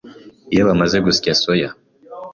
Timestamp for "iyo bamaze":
0.53-0.97